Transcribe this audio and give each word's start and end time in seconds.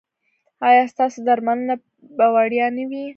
ایا 0.67 0.83
ستاسو 0.93 1.17
درملنه 1.27 1.75
به 2.17 2.25
وړیا 2.35 2.67
نه 2.77 2.83
وي؟ 2.89 3.03